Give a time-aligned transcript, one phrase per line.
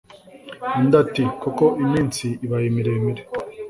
[0.77, 3.21] Undi ati «koko iminsi ibaye miremire.